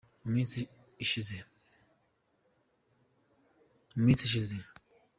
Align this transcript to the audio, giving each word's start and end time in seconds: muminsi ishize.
muminsi 0.23 0.59
ishize. 1.03 1.35